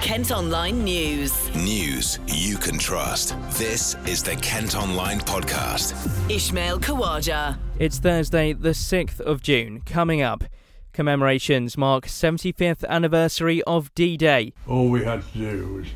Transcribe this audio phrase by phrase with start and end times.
[0.00, 1.54] Kent Online News.
[1.54, 3.36] News you can trust.
[3.58, 5.94] This is the Kent Online Podcast.
[6.30, 7.58] Ishmael Kawaja.
[7.78, 9.82] It's Thursday, the 6th of June.
[9.82, 10.44] Coming up,
[10.94, 14.54] commemorations mark 75th anniversary of D-Day.
[14.66, 15.86] All we had to do was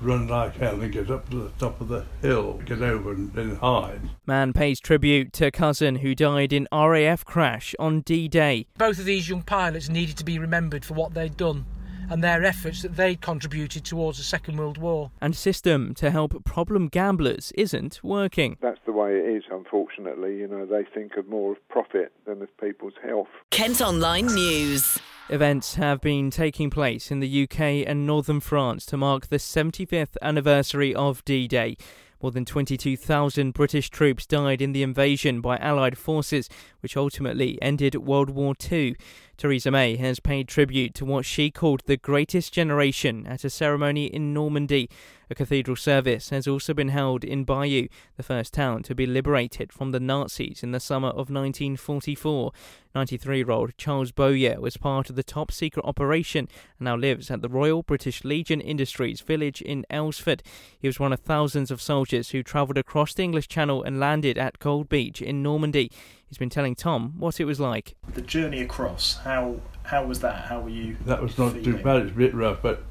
[0.00, 3.32] run like hell and get up to the top of the hill, get over and
[3.32, 4.00] then hide.
[4.26, 8.66] Man pays tribute to cousin who died in RAF crash on D-Day.
[8.76, 11.64] Both of these young pilots needed to be remembered for what they'd done
[12.10, 15.10] and their efforts that they'd contributed towards the Second World War.
[15.20, 18.56] And system to help problem gamblers isn't working.
[18.60, 20.38] That's the way it is, unfortunately.
[20.38, 23.28] You know, they think of more of profit than of people's health.
[23.50, 24.98] Kent Online News.
[25.28, 30.16] Events have been taking place in the UK and northern France to mark the 75th
[30.22, 31.76] anniversary of D Day.
[32.22, 36.48] More than 22,000 British troops died in the invasion by Allied forces,
[36.80, 38.96] which ultimately ended World War II.
[39.36, 44.06] Theresa May has paid tribute to what she called the greatest generation at a ceremony
[44.06, 44.88] in Normandy.
[45.28, 49.72] A cathedral service has also been held in Bayeux, the first town to be liberated
[49.72, 52.52] from the Nazis in the summer of 1944.
[52.94, 57.30] 93 year old Charles Bowyer was part of the top secret operation and now lives
[57.30, 60.40] at the Royal British Legion Industries village in Aylesford.
[60.78, 64.38] He was one of thousands of soldiers who travelled across the English Channel and landed
[64.38, 65.90] at Gold Beach in Normandy.
[66.28, 67.94] He's been telling Tom what it was like.
[68.14, 70.46] The journey across, how how was that?
[70.46, 70.96] How were you?
[71.06, 71.64] That was not feeling?
[71.64, 72.02] too bad.
[72.02, 72.82] It's a bit rough, but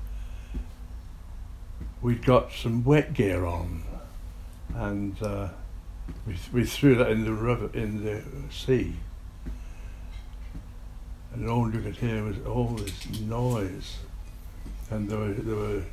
[2.01, 3.83] we got some wet gear on,
[4.73, 5.49] and uh,
[6.25, 8.93] we we threw that in the river in the sea,
[11.33, 13.97] and all you could hear was all this noise,
[14.89, 15.83] and they were they were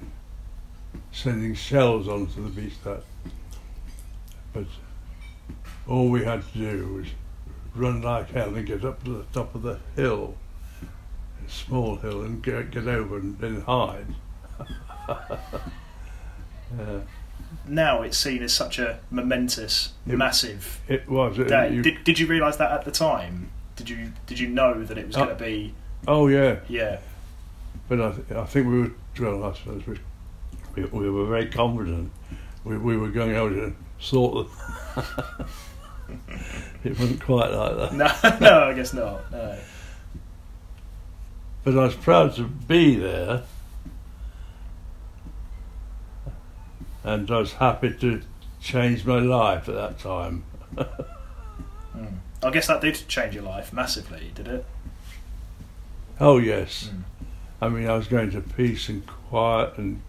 [1.10, 2.74] sending shells onto the beach.
[2.84, 3.02] That,
[4.52, 4.66] but
[5.88, 7.08] all we had to do was
[7.74, 10.34] run like hell and get up to the top of the hill,
[10.82, 14.06] a small hill, and get, get over and then hide.
[15.08, 17.00] uh,
[17.66, 21.38] Now it's seen as such a momentous, It- massive it was.
[21.38, 21.74] it- day.
[21.74, 23.50] you- Did, did you realise that at the time?
[23.76, 25.24] Did you did you know that it was Oh.
[25.24, 25.74] going to be?
[26.06, 26.98] oh yeah, Yeah,
[27.88, 28.90] but I, th- I think we were.
[29.20, 29.98] Well, I suppose we,
[30.74, 32.10] we, we were very confident.
[32.64, 34.46] We, we were going out to sort
[34.96, 35.06] them.
[36.84, 37.92] it wasn't quite like that.
[37.94, 39.30] no, no, I guess not.
[39.32, 39.58] No.
[41.64, 43.44] But I was proud to be there,
[47.04, 48.22] and I was happy to
[48.60, 50.44] change my life at that time.
[50.76, 52.18] Mm.
[52.42, 54.64] I guess that did change your life massively, did it?
[56.20, 57.02] Oh yes, Mm.
[57.60, 60.00] I mean I was going to peace and quiet, and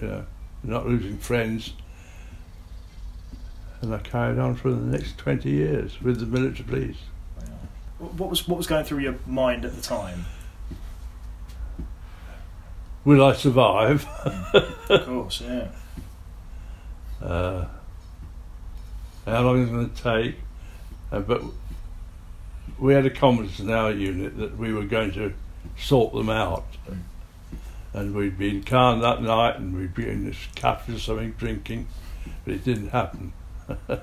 [0.00, 0.24] you know,
[0.62, 1.72] not losing friends.
[3.82, 6.98] And I carried on for the next twenty years with the military police.
[7.98, 10.26] What was what was going through your mind at the time?
[13.04, 14.06] Will I survive?
[14.90, 15.68] Of course, yeah.
[17.22, 17.64] uh,
[19.24, 20.34] how long is it going to take?
[21.12, 21.42] Uh, but
[22.78, 25.32] we had a confidence in our unit that we were going to
[25.78, 26.66] sort them out.
[27.92, 31.86] And we'd been calm that night and we'd been in this cafe or something drinking,
[32.44, 33.32] but it didn't happen.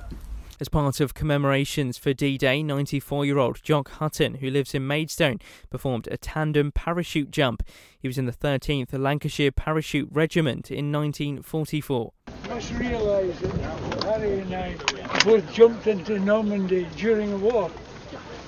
[0.59, 4.87] As part of commemorations for D Day, 94 year old Jock Hutton, who lives in
[4.87, 5.37] Maidstone,
[5.69, 7.61] performed a tandem parachute jump.
[7.99, 12.11] He was in the 13th Lancashire Parachute Regiment in 1944.
[12.49, 14.75] must realise that Harry and I
[15.23, 17.69] both jumped into Normandy during the war.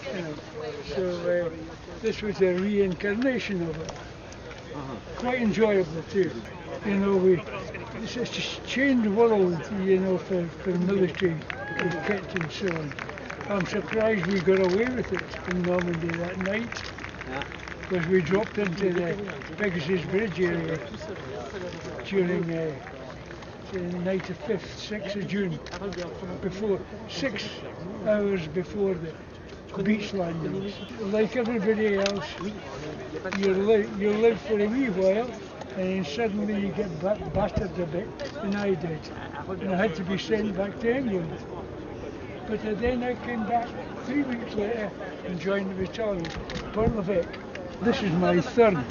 [0.08, 0.34] You know,
[0.96, 1.50] so uh,
[2.02, 3.94] this was a reincarnation of it.
[5.18, 6.32] Quite enjoyable too.
[6.88, 7.36] You know, we
[8.04, 9.60] it's a changed world.
[9.82, 11.36] You know, for, for military
[12.06, 12.94] kit and so on.
[13.50, 16.84] I'm surprised we got away with it in Normandy that night.
[17.82, 19.18] Because we dropped into the
[19.58, 20.80] Pegasus Bridge area
[22.06, 22.72] during uh,
[23.72, 25.60] the night of 5th, 6th of June,
[26.42, 27.48] before, six
[28.06, 29.12] hours before the
[29.78, 30.14] beach.
[30.14, 32.26] Like everybody else,
[33.38, 35.30] you, li- you live for a wee while
[35.76, 38.08] and then suddenly you get ba- battered a bit,
[38.44, 39.00] and I did.
[39.62, 41.32] And I had to be sent back to England.
[42.48, 43.70] But then I came back
[44.06, 44.92] three weeks later
[45.26, 46.26] and joined the battalion,
[46.74, 47.28] Portlavic.
[47.82, 48.84] This is my third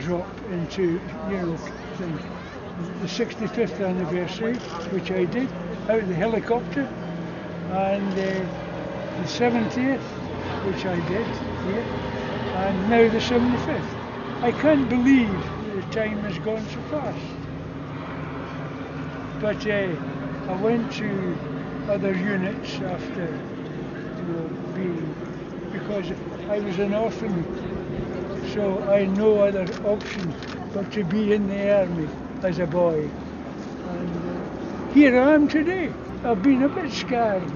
[0.00, 1.00] drop into,
[1.30, 1.56] you know,
[1.96, 2.18] thing.
[3.00, 4.56] the 65th anniversary,
[4.92, 5.48] which I did,
[5.88, 6.88] out of the helicopter,
[7.70, 8.65] and uh,
[9.16, 10.00] the 70th,
[10.66, 11.26] which I did,
[11.68, 14.42] yeah, and now the 75th.
[14.42, 15.32] I can't believe
[15.74, 17.18] the time has gone so fast.
[19.40, 21.36] But uh, I went to
[21.88, 25.14] other units after you know, being,
[25.72, 26.12] because
[26.48, 27.44] I was an orphan,
[28.52, 30.32] so I had no other option
[30.74, 32.08] but to be in the army
[32.42, 33.10] as a boy.
[33.88, 35.92] And uh, here I am today.
[36.24, 37.50] I've been a bit scared,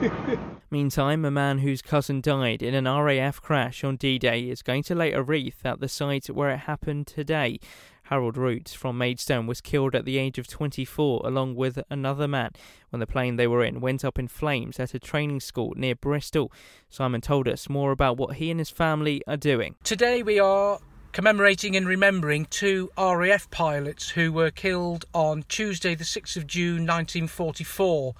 [0.00, 0.38] but
[0.74, 4.82] Meantime, a man whose cousin died in an RAF crash on D Day is going
[4.82, 7.60] to lay a wreath at the site where it happened today.
[8.02, 12.50] Harold Roots from Maidstone was killed at the age of 24 along with another man
[12.90, 15.94] when the plane they were in went up in flames at a training school near
[15.94, 16.50] Bristol.
[16.90, 19.76] Simon told us more about what he and his family are doing.
[19.84, 20.80] Today we are
[21.14, 26.84] commemorating and remembering two RAF pilots who were killed on Tuesday, the 6th of June
[26.84, 28.16] 1944,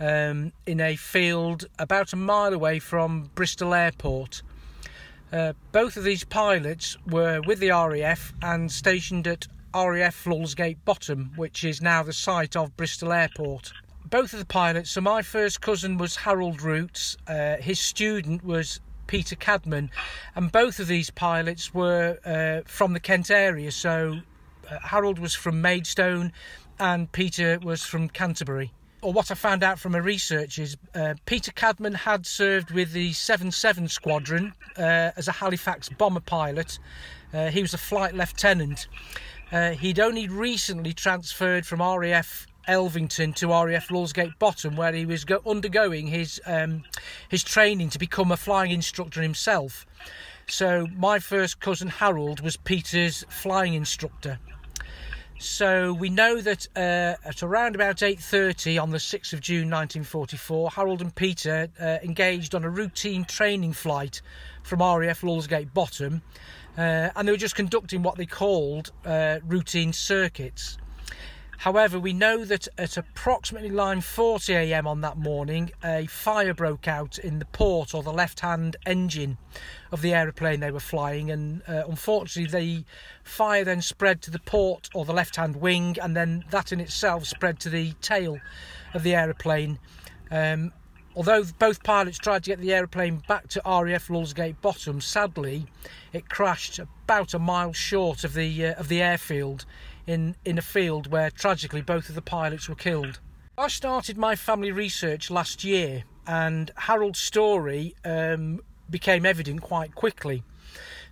[0.00, 4.42] um, in a field about a mile away from Bristol Airport.
[5.32, 11.30] Uh, both of these pilots were with the RAF and stationed at RAF Lulsgate Bottom,
[11.36, 13.72] which is now the site of Bristol Airport.
[14.06, 18.80] Both of the pilots, so my first cousin was Harold Roots, uh, his student was
[19.06, 19.90] Peter Cadman,
[20.34, 23.70] and both of these pilots were uh, from the Kent area.
[23.70, 24.20] So
[24.68, 26.32] uh, Harold was from Maidstone
[26.80, 31.14] and Peter was from Canterbury or what I found out from my research is uh,
[31.26, 36.78] Peter Cadman had served with the 77 Squadron uh, as a Halifax bomber pilot.
[37.32, 38.88] Uh, he was a flight lieutenant.
[39.52, 45.24] Uh, he'd only recently transferred from RAF Elvington to RAF Lulsgate Bottom, where he was
[45.24, 46.84] go- undergoing his um,
[47.28, 49.86] his training to become a flying instructor himself.
[50.46, 54.38] So my first cousin Harold was Peter's flying instructor.
[55.42, 60.72] So we know that uh, at around about 8:30 on the 6th of June 1944,
[60.72, 64.20] Harold and Peter uh, engaged on a routine training flight
[64.62, 66.20] from RAF Lulsgate Bottom,
[66.76, 70.76] uh, and they were just conducting what they called uh, routine circuits.
[71.60, 74.86] However, we know that at approximately 9:40 a.m.
[74.86, 79.36] on that morning, a fire broke out in the port or the left-hand engine
[79.92, 82.84] of the aeroplane they were flying, and uh, unfortunately, the
[83.24, 87.26] fire then spread to the port or the left-hand wing, and then that in itself
[87.26, 88.38] spread to the tail
[88.94, 89.78] of the aeroplane.
[90.30, 90.72] Um,
[91.14, 95.66] although both pilots tried to get the aeroplane back to RAF Lulsgate Bottom, sadly,
[96.14, 99.66] it crashed about a mile short of the uh, of the airfield
[100.06, 103.20] in, in a field where tragically both of the pilots were killed.
[103.58, 110.42] I started my family research last year, and Harold's story um, became evident quite quickly.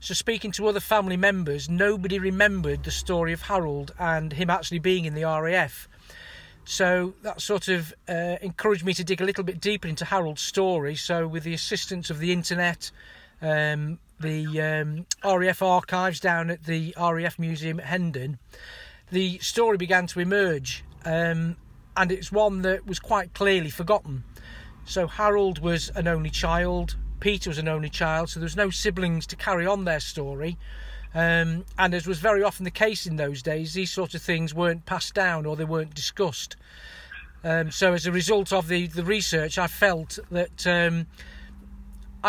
[0.01, 4.79] So, speaking to other family members, nobody remembered the story of Harold and him actually
[4.79, 5.89] being in the RAF.
[6.65, 10.43] So that sort of uh, encouraged me to dig a little bit deeper into Harold's
[10.43, 10.97] story.
[10.97, 12.91] So, with the assistance of the internet,
[13.41, 18.39] um, the um, RAF archives down at the RAF Museum at Hendon,
[19.11, 21.57] the story began to emerge, um,
[21.97, 24.25] and it's one that was quite clearly forgotten.
[24.85, 28.71] So Harold was an only child, Peter was an only child, so there was no
[28.71, 30.57] siblings to carry on their story.
[31.15, 34.55] Um, and as was very often the case in those days, these sort of things
[34.55, 36.57] weren't passed down or they weren't discussed.
[37.43, 41.07] Um, so as a result of the, the research, I felt that um,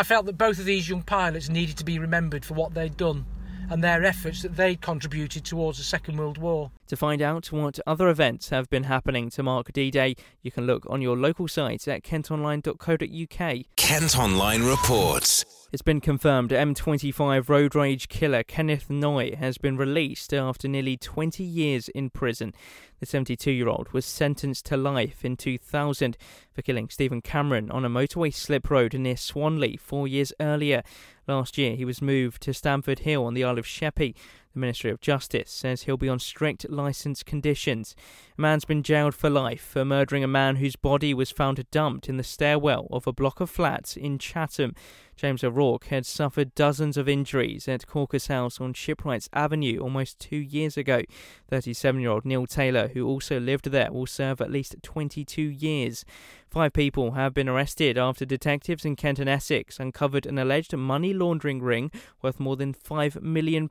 [0.00, 2.96] I felt that both of these young pilots needed to be remembered for what they'd
[2.96, 3.26] done
[3.68, 6.70] and their efforts that they contributed towards the Second World War.
[6.86, 10.66] To find out what other events have been happening to mark D Day, you can
[10.66, 13.56] look on your local site at kentonline.co.uk.
[13.76, 15.44] Kent Online reports.
[15.70, 21.44] It's been confirmed M25 road rage killer Kenneth Noye has been released after nearly 20
[21.44, 22.54] years in prison.
[23.00, 26.18] The 72 year old was sentenced to life in 2000
[26.52, 30.82] for killing Stephen Cameron on a motorway slip road near Swanley four years earlier.
[31.26, 34.14] Last year, he was moved to Standford Hill on the Isle of Sheppey.
[34.52, 37.94] The Ministry of Justice says he'll be on strict licence conditions.
[38.36, 42.08] A man's been jailed for life for murdering a man whose body was found dumped
[42.08, 44.74] in the stairwell of a block of flats in Chatham.
[45.20, 50.38] James O'Rourke had suffered dozens of injuries at Caucus House on Shipwrights Avenue almost two
[50.38, 51.02] years ago.
[51.50, 56.06] 37 year old Neil Taylor, who also lived there, will serve at least 22 years.
[56.48, 61.12] Five people have been arrested after detectives in Kent and Essex uncovered an alleged money
[61.12, 63.68] laundering ring worth more than £5 million.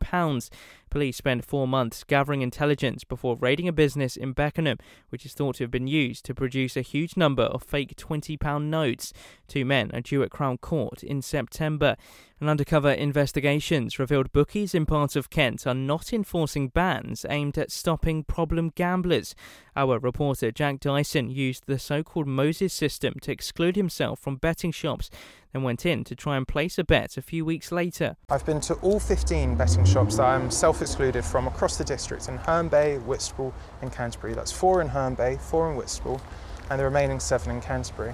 [0.89, 4.77] Police spent four months gathering intelligence before raiding a business in Beckenham,
[5.09, 8.63] which is thought to have been used to produce a huge number of fake £20
[8.63, 9.13] notes.
[9.47, 11.38] Two men are due at Crown Court in September.
[12.41, 17.69] And undercover investigations revealed bookies in parts of Kent are not enforcing bans aimed at
[17.69, 19.35] stopping problem gamblers.
[19.75, 24.71] Our reporter Jack Dyson used the so called MOSES system to exclude himself from betting
[24.71, 25.09] shops,
[25.51, 28.15] then went in to try and place a bet a few weeks later.
[28.29, 32.29] I've been to all 15 betting shops that I'm self excluded from across the district
[32.29, 34.33] in Herne Bay, Whitstable, and Canterbury.
[34.33, 36.21] That's four in Herne Bay, four in Whitstable,
[36.69, 38.13] and the remaining seven in Canterbury.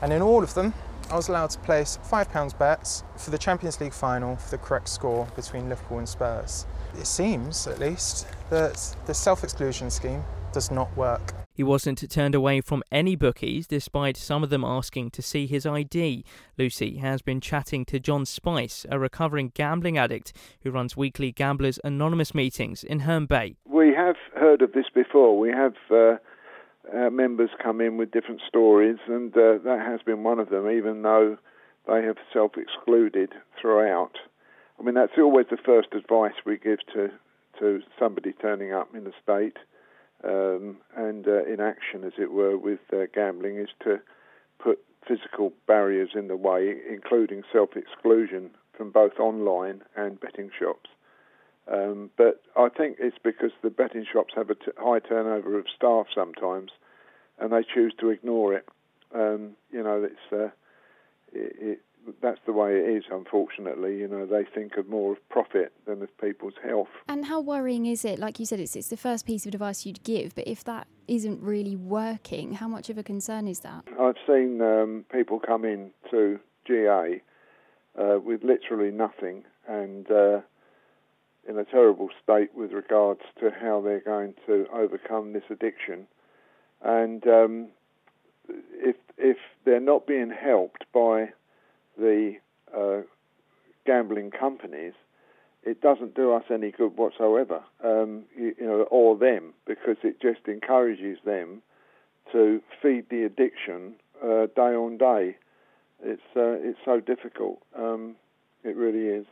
[0.00, 0.72] And in all of them,
[1.10, 4.88] I was allowed to place £5 bets for the Champions League final for the correct
[4.88, 6.66] score between Liverpool and Spurs.
[6.96, 11.34] it seems, at least, that the self exclusion scheme does not work.
[11.52, 15.66] He wasn't turned away from any bookies, despite some of them asking to see his
[15.66, 16.24] ID.
[16.56, 21.80] Lucy has been chatting to John Spice, a recovering gambling addict who runs weekly Gamblers
[21.82, 23.56] Anonymous meetings in Herne Bay.
[23.66, 25.38] We have heard of this before.
[25.38, 26.16] We have uh,
[26.92, 31.02] members come in with different stories, and uh, that has been one of them, even
[31.02, 31.36] though
[31.86, 34.16] they have self excluded throughout.
[34.78, 37.10] I mean, that's always the first advice we give to,
[37.58, 39.58] to somebody turning up in the state
[40.24, 44.00] um, and uh, in action, as it were, with uh, gambling is to
[44.58, 50.88] put physical barriers in the way, including self exclusion from both online and betting shops.
[51.70, 55.66] Um, but I think it's because the betting shops have a t- high turnover of
[55.74, 56.72] staff sometimes,
[57.38, 58.68] and they choose to ignore it.
[59.14, 60.50] Um, you know, it's uh,
[61.32, 61.80] it, it,
[62.20, 63.98] that's the way it is, unfortunately.
[63.98, 66.88] You know, they think of more of profit than of people's health.
[67.08, 68.18] And how worrying is it?
[68.18, 70.88] Like you said, it's, it's the first piece of advice you'd give, but if that
[71.06, 73.84] isn't really working, how much of a concern is that?
[74.00, 77.22] I've seen um, people come in to GA
[77.98, 80.40] uh, with literally nothing and uh,
[81.48, 86.06] in a terrible state with regards to how they're going to overcome this addiction.
[86.82, 87.68] And um,
[88.72, 91.30] if if they're not being helped by
[91.98, 92.36] the
[92.76, 93.02] uh,
[93.86, 94.94] gambling companies,
[95.62, 100.20] it doesn't do us any good whatsoever, um, you, you, know, or them, because it
[100.20, 101.62] just encourages them
[102.32, 105.36] to feed the addiction uh, day on day.
[106.02, 107.60] It's uh, it's so difficult.
[107.76, 108.16] Um,
[108.64, 109.26] it really is.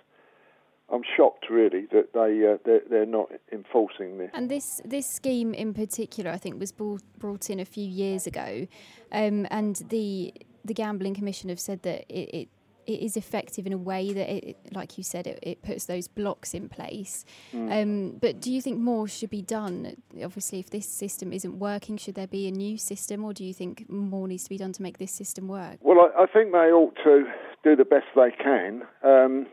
[0.91, 4.31] I'm shocked, really, that they uh, they're, they're, not enforcing this.
[4.33, 8.27] And this this scheme in particular, I think, was brought, brought in a few years
[8.27, 8.67] ago,
[9.13, 10.33] um, and the
[10.65, 12.49] the gambling commission have said that it, it
[12.89, 16.09] it is effective in a way that, it, like you said, it, it puts those
[16.09, 17.27] blocks in place.
[17.53, 17.83] Mm.
[17.83, 20.03] Um, but do you think more should be done?
[20.25, 23.53] Obviously, if this system isn't working, should there be a new system, or do you
[23.53, 25.77] think more needs to be done to make this system work?
[25.83, 27.25] Well, I, I think they ought to
[27.63, 28.85] do the best they can.
[29.05, 29.47] Um,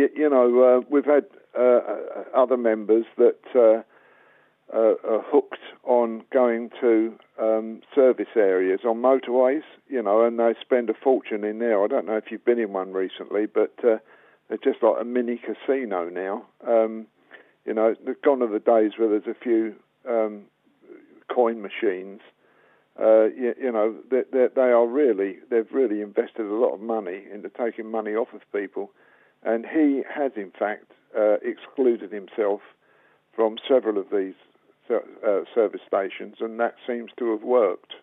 [0.00, 1.24] you, you, know, uh, we've had
[1.58, 3.82] uh, uh other members that uh,
[4.74, 10.54] uh, are hooked on going to um, service areas on motorways, you know, and they
[10.60, 11.82] spend a fortune in there.
[11.82, 15.38] I don't know if you've been in one recently, but they're just like a mini
[15.38, 16.44] casino now.
[16.66, 17.06] Um,
[17.64, 19.74] you know, gone are the days where there's a few
[20.08, 20.42] um,
[21.32, 22.20] coin machines.
[22.98, 26.80] Uh, you, you, know, they, they, they are really, they've really invested a lot of
[26.80, 28.90] money into taking money off of people.
[29.42, 32.60] And he has, in fact, uh, excluded himself
[33.34, 34.34] from several of these
[34.90, 37.94] uh, service stations, and that seems to have worked.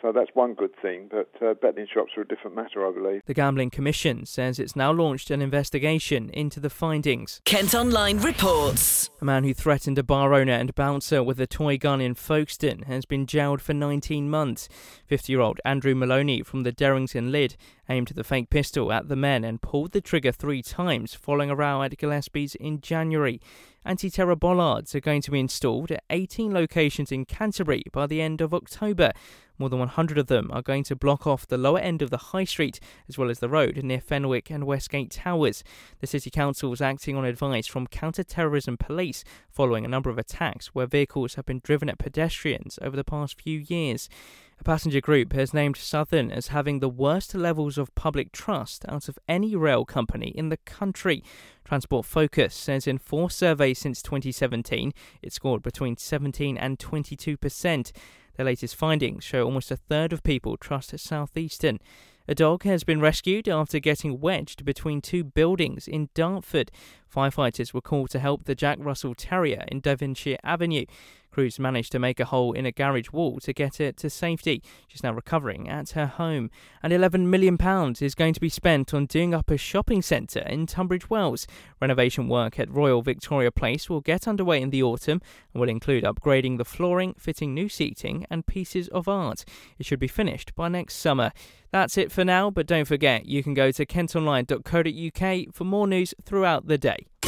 [0.00, 3.22] So that's one good thing, but uh, betting shops are a different matter, I believe.
[3.26, 7.40] The Gambling Commission says it's now launched an investigation into the findings.
[7.44, 9.10] Kent Online reports.
[9.20, 12.82] A man who threatened a bar owner and bouncer with a toy gun in Folkestone
[12.82, 14.68] has been jailed for 19 months.
[15.06, 17.56] 50 year old Andrew Maloney from the Derrington Lid
[17.88, 21.56] aimed the fake pistol at the men and pulled the trigger three times following a
[21.56, 23.40] row at Gillespie's in January.
[23.88, 28.20] Anti terror bollards are going to be installed at 18 locations in Canterbury by the
[28.20, 29.12] end of October.
[29.56, 32.18] More than 100 of them are going to block off the lower end of the
[32.18, 35.64] High Street as well as the road near Fenwick and Westgate Towers.
[36.00, 40.18] The City Council is acting on advice from counter terrorism police following a number of
[40.18, 44.10] attacks where vehicles have been driven at pedestrians over the past few years.
[44.60, 49.08] A passenger group has named Southern as having the worst levels of public trust out
[49.08, 51.22] of any rail company in the country.
[51.64, 57.92] Transport Focus says in four surveys since 2017, it scored between 17 and 22 percent.
[58.36, 61.78] The latest findings show almost a third of people trust Southeastern.
[62.30, 66.70] A dog has been rescued after getting wedged between two buildings in Dartford.
[67.12, 70.84] Firefighters were called to help the Jack Russell Terrier in Devonshire Avenue.
[71.30, 74.62] Crews managed to make a hole in a garage wall to get it to safety.
[74.86, 76.50] She's now recovering at her home.
[76.82, 77.56] And £11 million
[78.00, 81.46] is going to be spent on doing up a shopping centre in Tunbridge Wells.
[81.80, 85.20] Renovation work at Royal Victoria Place will get underway in the autumn
[85.52, 89.44] and will include upgrading the flooring, fitting new seating, and pieces of art.
[89.78, 91.32] It should be finished by next summer.
[91.70, 96.14] That's it for now, but don't forget you can go to kentonline.co.uk for more news
[96.24, 97.06] throughout the day.